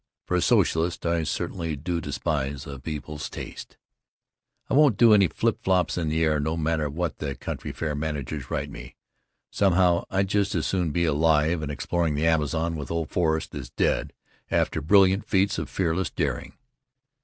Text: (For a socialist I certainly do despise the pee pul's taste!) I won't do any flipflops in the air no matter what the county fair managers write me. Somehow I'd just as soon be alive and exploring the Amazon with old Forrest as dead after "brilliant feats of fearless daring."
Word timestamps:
(For 0.25 0.35
a 0.35 0.41
socialist 0.41 1.05
I 1.05 1.21
certainly 1.21 1.75
do 1.75 2.01
despise 2.01 2.63
the 2.63 2.79
pee 2.79 2.99
pul's 2.99 3.29
taste!) 3.29 3.77
I 4.67 4.73
won't 4.73 4.97
do 4.97 5.13
any 5.13 5.27
flipflops 5.27 5.95
in 5.95 6.09
the 6.09 6.23
air 6.23 6.39
no 6.39 6.57
matter 6.57 6.89
what 6.89 7.17
the 7.19 7.35
county 7.35 7.71
fair 7.71 7.93
managers 7.93 8.49
write 8.49 8.71
me. 8.71 8.95
Somehow 9.51 10.05
I'd 10.09 10.27
just 10.27 10.55
as 10.55 10.65
soon 10.65 10.89
be 10.89 11.05
alive 11.05 11.61
and 11.61 11.71
exploring 11.71 12.15
the 12.15 12.25
Amazon 12.25 12.75
with 12.75 12.89
old 12.89 13.11
Forrest 13.11 13.53
as 13.53 13.69
dead 13.69 14.11
after 14.49 14.81
"brilliant 14.81 15.27
feats 15.27 15.59
of 15.59 15.69
fearless 15.69 16.09
daring." 16.09 16.55